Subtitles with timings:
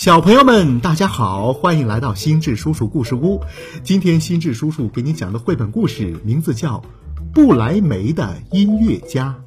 [0.00, 3.42] 小朋友们，大家好，欢迎来到心智叔叔故事屋。
[3.84, 6.78] 今天心智叔叔给你讲的绘本故事名字叫
[7.34, 9.38] 《不来梅的音乐家》。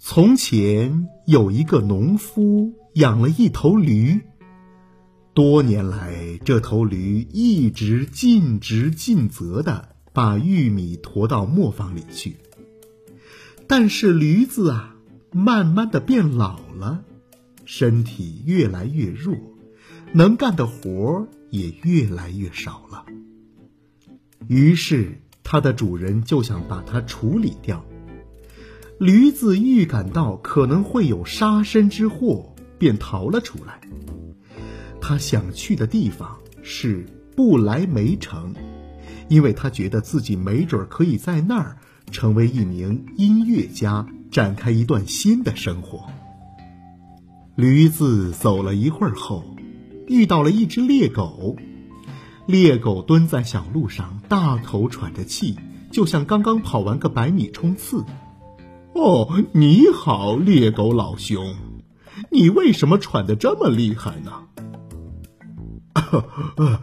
[0.00, 4.20] 从前有一个农夫养了一头驴。
[5.32, 12.36] 多年来，这头驴一直尽职尽责的把玉米驮到磨坊里去。
[13.66, 14.96] 但是驴子啊，
[15.32, 17.04] 慢慢的变老了，
[17.64, 19.36] 身体越来越弱，
[20.12, 23.04] 能干的活也越来越少了。
[24.46, 27.84] 于是，它的主人就想把它处理掉。
[28.98, 33.80] 驴子预感到可能会有杀身之祸，便逃了出来。
[35.08, 38.54] 他想去的地方是不来梅城，
[39.28, 41.78] 因为他觉得自己没准可以在那儿
[42.10, 46.04] 成为一名音乐家，展开一段新的生活。
[47.56, 49.56] 驴子走了一会儿后，
[50.08, 51.56] 遇到了一只猎狗。
[52.44, 55.56] 猎狗蹲在小路上，大口喘着气，
[55.90, 58.04] 就像刚刚跑完个百米冲刺。
[58.92, 61.56] 哦，你好，猎狗老兄，
[62.30, 64.47] 你为什么喘得这么厉害呢？
[66.56, 66.80] 呃，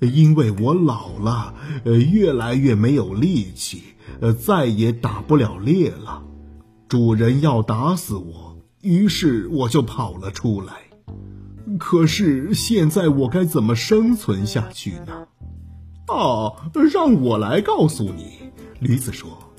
[0.08, 3.82] 因为我老了，呃，越来越没有力气，
[4.20, 6.22] 呃，再也打不了猎了。
[6.88, 10.74] 主人要打死我，于是我就跑了出来。
[11.78, 15.26] 可是现在我该怎么生存下去呢？
[16.08, 16.56] 哦，
[16.90, 19.52] 让我来告诉你，驴子说：“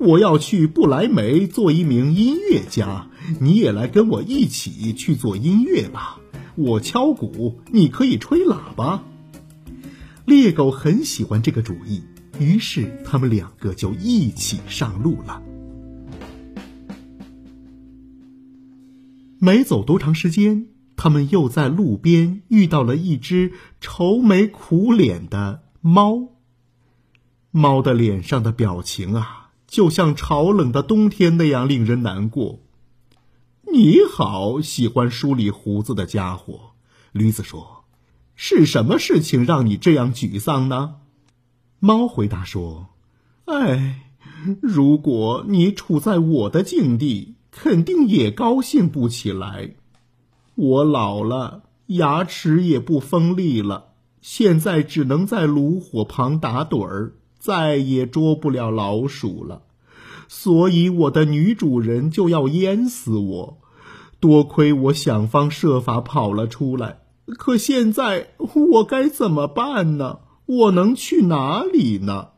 [0.00, 3.08] 我要去不来梅做一名音乐家，
[3.40, 6.20] 你也来跟我一起去做音乐吧。”
[6.56, 9.02] 我敲鼓，你可以吹喇叭。
[10.24, 12.02] 猎狗很喜欢这个主意，
[12.38, 15.42] 于是他们两个就一起上路了。
[19.40, 26.28] 没走多长时间，他们又在路边遇到了一只愁眉苦脸的猫。
[27.50, 32.60] 猫的脸上的表情啊，就像潮冷的冬天那样令人难过。
[33.76, 36.74] 你好，喜欢梳理胡子的家伙，
[37.10, 37.82] 驴子说
[38.36, 40.98] ：“是什么事情让你这样沮丧呢？”
[41.80, 42.90] 猫回答说
[43.46, 44.12] ：“哎，
[44.62, 49.74] 如果你处在我的境地，肯定也高兴不起来。
[50.54, 53.86] 我老了，牙齿也不锋利了，
[54.20, 59.62] 现在只能在炉火旁打盹儿，再也捉不了老鼠了，
[60.28, 63.58] 所以我的女主人就要淹死我。”
[64.24, 70.20] 多亏我想方设法跑了出来，可现在我该怎么办呢？
[70.46, 72.28] 我能去哪里呢？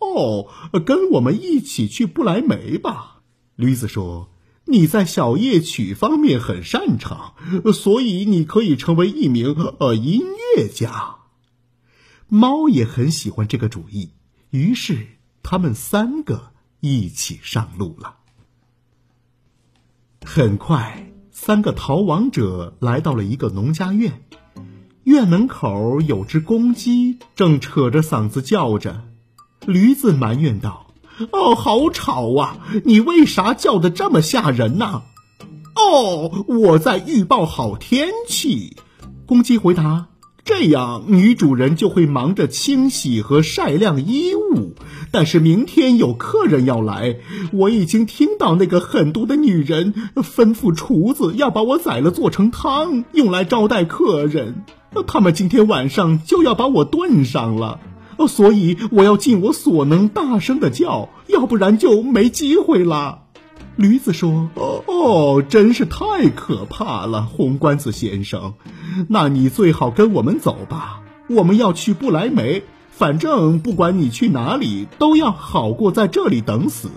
[0.00, 0.48] 哦，
[0.84, 3.20] 跟我们一起去不来梅吧。
[3.54, 4.32] 驴子说
[4.66, 7.34] ：“你在小夜曲方面很擅长，
[7.72, 10.22] 所以你可以成为一名呃音
[10.56, 11.18] 乐家。”
[12.26, 14.10] 猫也很喜欢这个主意，
[14.50, 15.06] 于是
[15.44, 18.16] 他们三个一起上路了。
[20.24, 21.06] 很快。
[21.42, 24.20] 三个逃亡者来到了一个农家院，
[25.04, 29.04] 院门口有只公鸡正扯着嗓子叫着。
[29.64, 30.88] 驴子埋怨道
[31.32, 32.58] ：“哦，好吵啊！
[32.84, 35.00] 你为啥叫的这么吓人呢
[35.76, 38.76] ？”“哦，我在预报好天气。”
[39.24, 40.08] 公鸡回答。
[40.44, 44.74] 这样，女主人就会忙着清洗和晒晾衣物。
[45.12, 47.16] 但是明天有客人要来，
[47.52, 54.64] 我已经听到那个狠毒的女人吩咐厨子要把我宰了做成汤，用来招待客人。
[55.06, 57.80] 他们今天晚上就要把我炖上了，
[58.28, 63.22] 所以我要尽我所能大声的叫，要不然就没机会了。
[63.76, 68.54] 驴子说：“哦哦，真是太可怕了，红冠子先生。
[69.08, 71.00] 那你最好跟我们走吧。
[71.28, 76.90] 我们要去不来梅，反正不管你去哪里，都要好过在这里等死。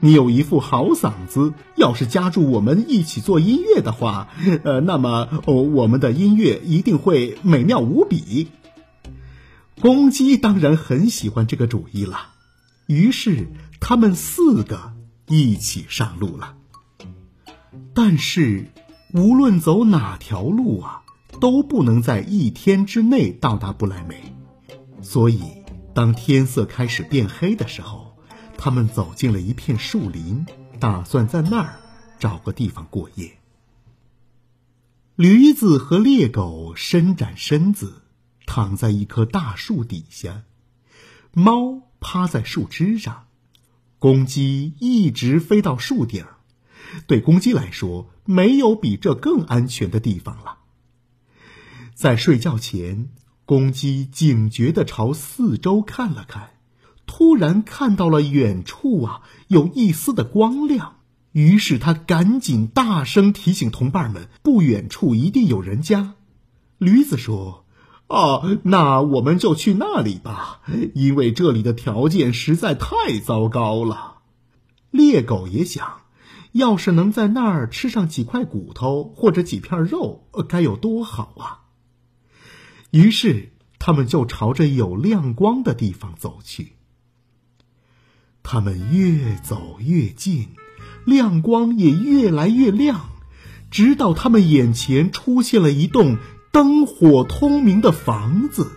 [0.00, 4.28] 你有一副好嗓子，要是加入我们一起做音乐的话，
[4.64, 8.48] 呃，那么哦，我们的音乐一定会美妙无比。”
[9.80, 12.28] 公鸡当然很喜欢这个主意了，
[12.86, 13.48] 于是
[13.80, 14.92] 他们四个。
[15.28, 16.56] 一起上路了，
[17.94, 18.66] 但是
[19.14, 21.01] 无论走哪条路啊，
[21.40, 24.34] 都不能在一天之内到达不莱梅。
[25.02, 25.42] 所以，
[25.94, 28.16] 当天色开始变黑的时候，
[28.56, 30.46] 他们走进了一片树林，
[30.78, 31.80] 打算在那儿
[32.18, 33.38] 找个地方过夜。
[35.16, 38.02] 驴子和猎狗伸展身子，
[38.46, 40.42] 躺在一棵大树底下，
[41.32, 43.26] 猫趴在树枝上，
[43.98, 46.36] 公鸡一直飞到树顶儿。
[47.06, 50.58] 对公鸡来说，没有比这更安全的地方了。
[51.94, 53.08] 在睡觉前，
[53.44, 56.50] 公鸡警觉地朝四周看了看，
[57.06, 60.96] 突然看到了远处啊有一丝的光亮，
[61.32, 66.14] 于是他赶紧大声提醒同伴们：不远处一定有人家。
[66.78, 67.64] 驴子说
[68.08, 70.60] ：“啊，那我们就去那里吧，
[70.94, 74.18] 因为这里的条件实在太糟糕了。”
[74.90, 76.02] 猎狗也想，
[76.52, 81.61] 要是能在那儿吃上几块骨头或者几片肉，该有多好啊！
[82.92, 83.50] 于是
[83.80, 86.74] 他们就朝着有亮光的地方走去。
[88.44, 90.50] 他们越走越近，
[91.04, 93.10] 亮光也越来越亮，
[93.70, 96.18] 直到他们眼前出现了一栋。
[96.52, 98.72] 灯火通明的房子，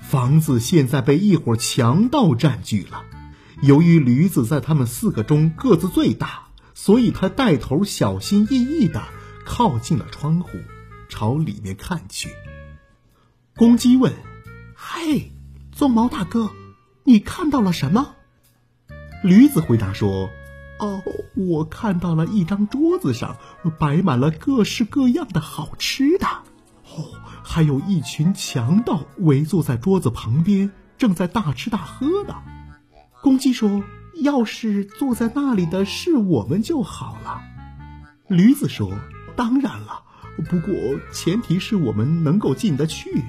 [0.00, 3.02] 房子现在被一伙强盗占据了。
[3.60, 9.02] 由于驴子在他们四个中个子最大，所以他带头小心翼翼的
[9.44, 10.60] 靠近了窗户，
[11.08, 12.28] 朝里面看去。
[13.58, 14.12] 公鸡问
[14.76, 15.32] ：“嘿，
[15.74, 16.50] 鬃毛大哥，
[17.04, 18.14] 你看到了什么？”
[19.24, 20.28] 驴子回答说
[20.78, 21.02] ：“哦，
[21.34, 23.38] 我看到了一张桌子上
[23.78, 26.26] 摆满了各式各样的好吃的。”
[26.84, 32.34] 哦，还有一群强盗围坐在桌子旁边，正在大吃大喝呢。
[33.22, 33.82] 公鸡说
[34.22, 37.40] ：“要是坐在那里的是我们就好了。”
[38.28, 38.92] 驴子说
[39.34, 40.02] ：“当然了，
[40.50, 40.74] 不过
[41.10, 43.22] 前提是我们能够进得去。”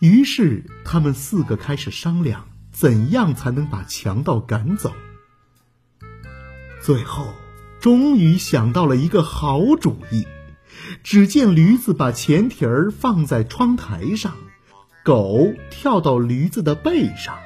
[0.00, 4.92] 于是他们四个开始商量，怎样才能把强盗赶走。
[6.80, 7.26] 最后，
[7.80, 10.26] 终于想到了一个好主意。
[11.02, 14.34] 只见驴子把前蹄儿放在窗台上，
[15.04, 17.36] 狗跳到驴子的背上，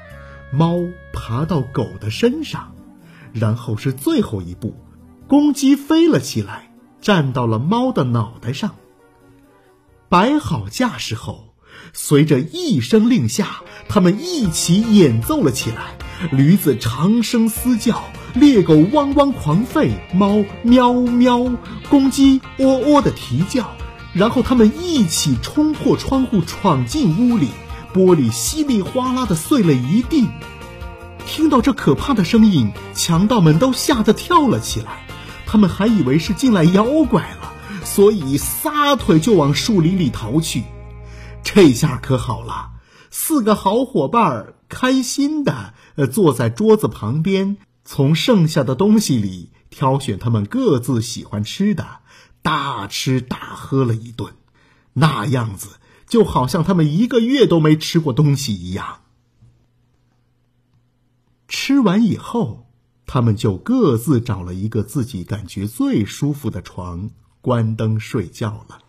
[0.53, 0.77] 猫
[1.13, 2.75] 爬到狗的身上，
[3.33, 4.77] 然后是最后一步，
[5.27, 6.71] 公鸡飞了起来，
[7.01, 8.77] 站到了猫的脑袋上。
[10.11, 11.52] 摆好架势后，
[11.93, 15.97] 随着一声令下，他们一起演奏了起来。
[16.31, 18.03] 驴子长声嘶叫。
[18.35, 21.53] 猎狗汪汪狂吠，猫喵喵，
[21.91, 23.71] 公鸡喔喔的啼叫，
[24.15, 27.49] 然后他们一起冲破窗户，闯进屋里，
[27.93, 30.27] 玻璃稀里哗啦的碎了一地。
[31.27, 35.05] 听到这可怕的声音，强盗们都吓得跳了起来，
[35.45, 37.53] 他们还以为是进来妖怪了，
[37.85, 40.63] 所以撒腿就往树林里逃去。
[41.45, 42.73] 这下可好了，
[43.11, 47.59] 四个好伙伴开心的呃坐在桌子旁边。
[47.85, 51.99] 从剩下的东西里挑选他们各自喜欢吃的，
[52.41, 54.35] 大吃大喝了一顿，
[54.93, 59.01] 那样子就好像他们一个月都没吃过东西一样。
[61.49, 62.69] 吃完以后，
[63.05, 67.11] 他们就各自找了一个自己感觉最舒服的床，
[67.41, 68.82] 关灯睡觉了。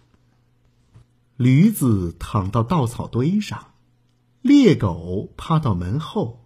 [1.44, 3.74] 驴子躺到稻草堆上，
[4.42, 6.40] 猎狗趴到门后。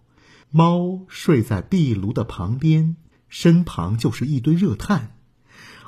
[0.50, 2.96] 猫睡在壁炉的旁边，
[3.28, 5.16] 身旁就是一堆热炭，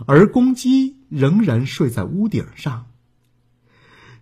[0.07, 2.87] 而公鸡仍然睡在屋顶上。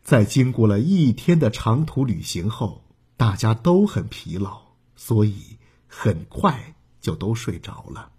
[0.03, 2.85] 在经过了一天的长途旅行后，
[3.17, 4.59] 大家都很疲劳，
[4.95, 8.13] 所以很快就都睡着了。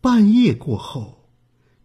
[0.00, 1.17] 半夜过后，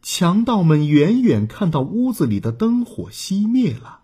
[0.06, 4.02] 强盗们远远看到屋子里的灯火熄灭了，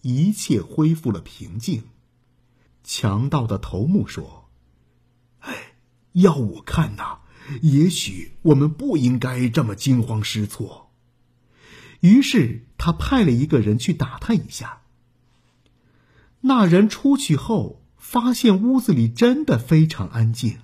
[0.00, 1.82] 一切恢复了平静。
[2.84, 4.48] 强盗的头目说
[5.40, 5.72] ：“哎，
[6.12, 7.18] 要我看呐，
[7.62, 10.92] 也许我们不应该这么惊慌失措。”
[11.98, 14.82] 于是他派了一个人去打探一下。
[16.42, 20.58] 那人出去后，发现屋子里真的非常安静。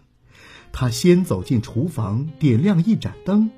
[0.70, 3.50] 他先走进厨房，点亮一盏灯。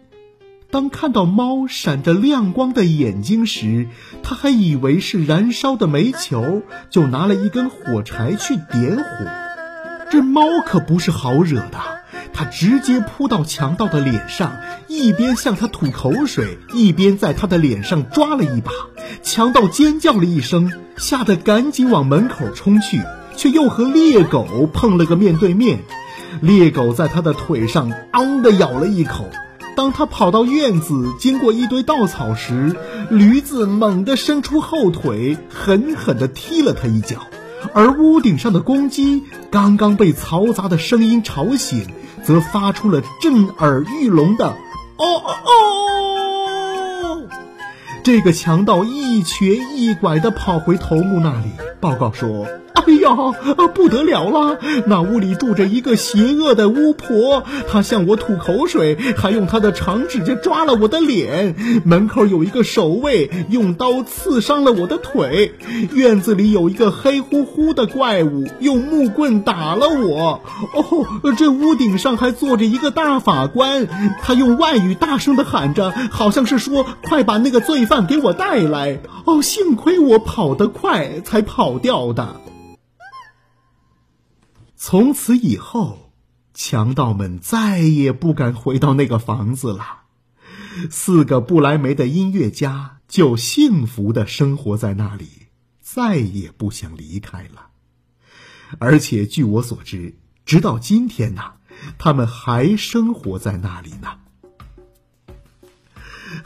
[0.71, 3.89] 当看到猫闪着亮光的眼睛时，
[4.23, 6.61] 他还以为是燃烧的煤球，
[6.91, 9.05] 就拿了一根火柴去点火。
[10.11, 11.79] 这猫可不是好惹的，
[12.35, 14.59] 它直接扑到强盗的脸上，
[14.89, 18.71] 一边向他吐口水，一边在他的脸上抓了一把。
[19.23, 23.01] 强盗尖叫了一声，吓得赶紧往门口冲去，
[23.37, 25.79] 却又和猎狗碰了个面对面。
[26.43, 29.31] 猎狗在他的腿上“昂”的咬了一口。
[29.79, 32.75] 当他跑到院子，经过一堆稻草时，
[33.11, 37.19] 驴子猛地伸出后腿，狠狠地踢了他一脚。
[37.75, 41.87] 而屋顶上的公鸡刚刚被嘈杂的声音吵醒，
[42.25, 44.49] 则发出了震耳欲聋的
[44.99, 47.29] “哦哦哦”。
[48.03, 52.49] 这个强盗一瘸一拐地跑回头目那里，报告说。
[52.87, 53.11] 哎呀，
[53.75, 54.59] 不得了了！
[54.87, 61.57] 那屋里住着一个邪恶的巫婆，她向我吐口水，还用她的长指甲抓了我的脸。
[61.85, 65.55] 门口有一个守卫，用刀刺伤了我的腿。
[65.93, 70.41] 院子里有一个黑乎乎的怪物，用木棍打了我。
[70.75, 73.89] 哦，这屋顶上还坐着一个大法官，
[74.23, 82.37] 他用外语大声的喊着，好像是说：“快把那个罪犯给我带来！”哦，幸亏我跑得快，才跑掉的。
[84.81, 86.13] 从此以后，
[86.55, 90.03] 强盗们再也不敢回到那个房子了。
[90.89, 95.29] 四个不来梅的音乐家就幸福的生活在那里，
[95.81, 97.71] 再也不想离开了。
[98.79, 100.17] 而且据我所知，
[100.47, 101.55] 直到今天呢，
[101.99, 104.21] 他们还生活在那里呢。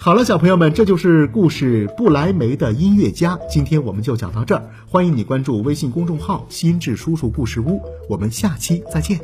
[0.05, 3.37] 好了，小朋友们，这就是故事《不来梅的音乐家》。
[3.49, 7.81] 今天我们就讲到这儿，欢迎你关注微信公众号“心智叔叔故事屋”，
[8.11, 9.21] 我们下期再见。